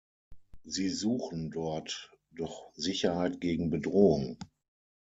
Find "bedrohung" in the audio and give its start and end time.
3.69-4.39